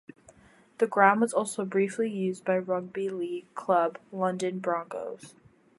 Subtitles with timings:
[0.79, 5.35] The ground was also briefly used by rugby league club London Broncos.